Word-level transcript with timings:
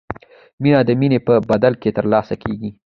مینه 0.61 0.79
د 0.87 0.89
مینې 0.99 1.19
په 1.27 1.33
بدل 1.49 1.73
کې 1.81 1.95
ترلاسه 1.97 2.35
کیږي. 2.43 2.69